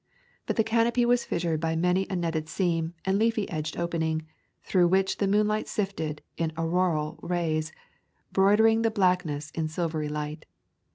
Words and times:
But 0.47 0.55
the 0.55 0.63
canopy 0.63 1.05
was 1.05 1.25
fissured 1.25 1.59
by 1.59 1.75
many 1.75 2.07
a 2.09 2.15
netted 2.15 2.49
seam 2.49 2.95
and 3.05 3.19
leafy 3.19 3.47
edged 3.51 3.77
opening, 3.77 4.25
through 4.63 4.87
which 4.87 5.17
the 5.17 5.27
moonlight 5.27 5.67
sifted 5.67 6.23
in 6.37 6.51
auroral 6.57 7.19
rays, 7.21 7.71
broidering 8.31 8.81
the 8.81 8.89
blackness 8.89 9.51
in 9.51 9.67
silvery 9.67 10.09
light. 10.09 10.47